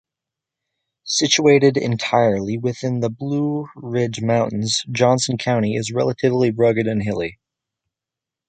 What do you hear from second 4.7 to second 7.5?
Johnson County is relatively rugged and hilly.